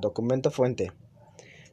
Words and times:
Documento 0.00 0.50
fuente. 0.50 0.92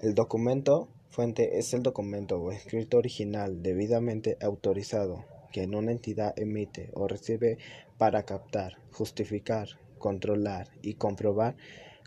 El 0.00 0.16
documento 0.16 0.88
fuente 1.08 1.60
es 1.60 1.72
el 1.72 1.84
documento 1.84 2.40
o 2.40 2.50
escrito 2.50 2.98
original 2.98 3.62
debidamente 3.62 4.36
autorizado 4.40 5.24
que 5.52 5.64
una 5.66 5.92
entidad 5.92 6.36
emite 6.36 6.90
o 6.94 7.06
recibe 7.06 7.58
para 7.96 8.24
captar, 8.24 8.76
justificar, 8.90 9.68
controlar 9.98 10.68
y 10.82 10.94
comprobar 10.94 11.56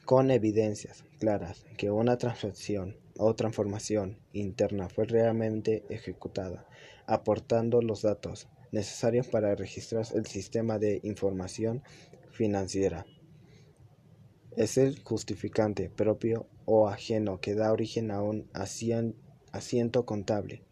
con 0.04 0.32
evidencias 0.32 1.06
claras 1.18 1.66
que 1.78 1.92
una 1.92 2.18
transacción 2.18 2.98
o 3.18 3.34
transformación 3.34 4.18
interna 4.34 4.90
fue 4.90 5.06
realmente 5.06 5.86
ejecutada, 5.88 6.68
aportando 7.06 7.82
los 7.82 8.02
datos 8.02 8.50
necesarios 8.74 9.28
para 9.28 9.56
registrar 9.56 10.06
el 10.14 10.26
sistema 10.26 10.78
de 10.78 11.00
información 11.04 11.84
financiera. 12.32 13.06
Es 14.58 14.78
el 14.78 15.02
justificante 15.04 15.90
propio 15.90 16.48
o 16.66 16.90
ajeno 16.90 17.40
que 17.40 17.56
da 17.56 17.72
origen 17.72 18.12
a 18.12 18.22
un 18.22 18.50
asiento 18.54 20.06
contable. 20.06 20.64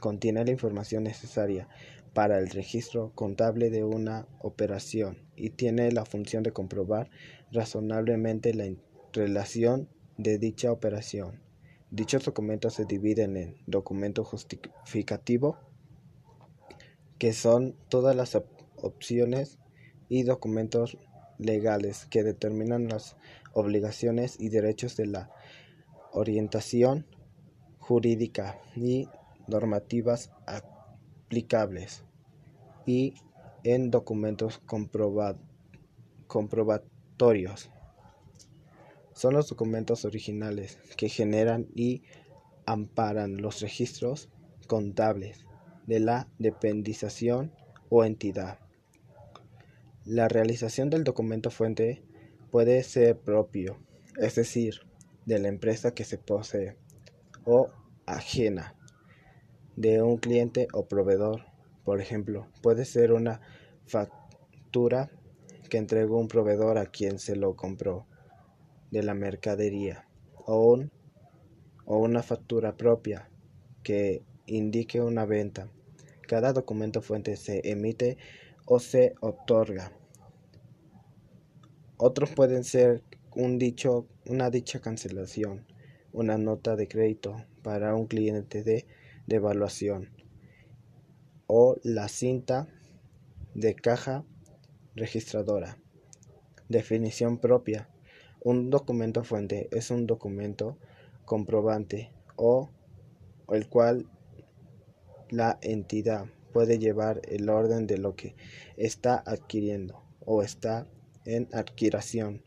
Contiene 0.00 0.44
la 0.44 0.50
información 0.50 1.04
necesaria 1.04 1.68
para 2.14 2.38
el 2.38 2.48
registro 2.48 3.12
contable 3.14 3.68
de 3.68 3.84
una 3.84 4.26
operación 4.40 5.18
y 5.36 5.50
tiene 5.50 5.92
la 5.92 6.06
función 6.06 6.42
de 6.42 6.52
comprobar 6.52 7.10
razonablemente 7.52 8.54
la 8.54 8.74
relación 9.12 9.88
de 10.16 10.38
dicha 10.38 10.72
operación. 10.72 11.42
Dichos 11.90 12.24
documentos 12.24 12.74
se 12.74 12.86
dividen 12.86 13.36
en 13.36 13.56
documento 13.66 14.24
justificativo, 14.24 15.58
que 17.18 17.32
son 17.32 17.76
todas 17.88 18.16
las 18.16 18.36
opciones, 18.76 19.58
y 20.08 20.22
documentos 20.22 20.96
legales 21.38 22.06
que 22.06 22.22
determinan 22.22 22.88
las 22.88 23.16
obligaciones 23.52 24.40
y 24.40 24.48
derechos 24.48 24.96
de 24.96 25.06
la 25.06 25.30
orientación 26.12 27.06
jurídica 27.78 28.58
y 28.74 29.08
normativas 29.46 30.32
aplicables 30.46 32.04
y 32.84 33.14
en 33.64 33.90
documentos 33.90 34.60
comprobatorios. 36.26 37.70
Son 39.12 39.34
los 39.34 39.48
documentos 39.48 40.04
originales 40.04 40.78
que 40.96 41.08
generan 41.08 41.66
y 41.74 42.02
amparan 42.66 43.40
los 43.40 43.60
registros 43.60 44.28
contables 44.66 45.46
de 45.86 46.00
la 46.00 46.28
dependización 46.38 47.52
o 47.88 48.04
entidad. 48.04 48.65
La 50.06 50.28
realización 50.28 50.88
del 50.88 51.02
documento 51.02 51.50
fuente 51.50 52.00
puede 52.52 52.84
ser 52.84 53.18
propio, 53.18 53.76
es 54.16 54.36
decir, 54.36 54.82
de 55.24 55.40
la 55.40 55.48
empresa 55.48 55.94
que 55.94 56.04
se 56.04 56.16
posee, 56.16 56.76
o 57.44 57.70
ajena, 58.06 58.76
de 59.74 60.02
un 60.02 60.18
cliente 60.18 60.68
o 60.72 60.86
proveedor. 60.86 61.46
Por 61.84 62.00
ejemplo, 62.00 62.46
puede 62.62 62.84
ser 62.84 63.12
una 63.12 63.40
factura 63.84 65.10
que 65.68 65.78
entregó 65.78 66.20
un 66.20 66.28
proveedor 66.28 66.78
a 66.78 66.86
quien 66.86 67.18
se 67.18 67.34
lo 67.34 67.56
compró 67.56 68.06
de 68.92 69.02
la 69.02 69.14
mercadería 69.14 70.06
o, 70.36 70.84
o 71.84 71.98
una 71.98 72.22
factura 72.22 72.76
propia 72.76 73.28
que 73.82 74.22
indique 74.46 75.00
una 75.00 75.24
venta. 75.24 75.68
Cada 76.28 76.52
documento 76.52 77.02
fuente 77.02 77.34
se 77.34 77.60
emite 77.68 78.18
o 78.66 78.78
se 78.78 79.14
otorga. 79.20 79.92
Otros 81.96 82.32
pueden 82.32 82.64
ser 82.64 83.02
un 83.34 83.58
dicho, 83.58 84.06
una 84.26 84.50
dicha 84.50 84.80
cancelación, 84.80 85.66
una 86.12 86.36
nota 86.36 86.76
de 86.76 86.88
crédito 86.88 87.36
para 87.62 87.94
un 87.94 88.06
cliente 88.06 88.62
de 88.62 88.86
devaluación 89.26 90.10
o 91.46 91.76
la 91.82 92.08
cinta 92.08 92.68
de 93.54 93.74
caja 93.74 94.24
registradora. 94.94 95.78
Definición 96.68 97.38
propia. 97.38 97.88
Un 98.42 98.70
documento 98.70 99.24
fuente 99.24 99.68
es 99.70 99.90
un 99.90 100.06
documento 100.06 100.76
comprobante 101.24 102.12
o 102.36 102.70
el 103.48 103.68
cual 103.68 104.06
la 105.30 105.58
entidad 105.62 106.26
puede 106.52 106.78
llevar 106.78 107.20
el 107.24 107.48
orden 107.48 107.86
de 107.86 107.98
lo 107.98 108.14
que 108.16 108.34
está 108.76 109.22
adquiriendo 109.26 110.02
o 110.24 110.42
está 110.42 110.86
en 111.24 111.48
adquiración. 111.52 112.42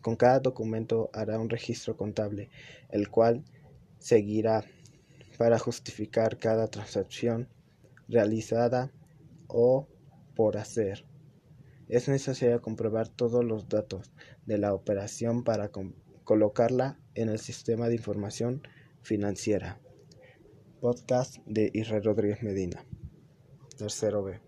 Con 0.00 0.16
cada 0.16 0.40
documento 0.40 1.10
hará 1.12 1.38
un 1.38 1.50
registro 1.50 1.96
contable, 1.96 2.50
el 2.90 3.10
cual 3.10 3.44
seguirá 3.98 4.64
para 5.36 5.58
justificar 5.58 6.38
cada 6.38 6.68
transacción 6.68 7.48
realizada 8.08 8.92
o 9.46 9.86
por 10.34 10.56
hacer. 10.56 11.04
Es 11.88 12.08
necesario 12.08 12.60
comprobar 12.60 13.08
todos 13.08 13.44
los 13.44 13.68
datos 13.68 14.12
de 14.46 14.58
la 14.58 14.74
operación 14.74 15.42
para 15.42 15.70
colocarla 16.24 16.98
en 17.14 17.28
el 17.28 17.38
sistema 17.38 17.88
de 17.88 17.94
información 17.94 18.62
financiera. 19.02 19.80
Podcast 20.80 21.38
de 21.46 21.70
Israel 21.72 22.04
Rodríguez 22.04 22.42
Medina. 22.42 22.84
Tercero 23.78 24.24
B. 24.24 24.47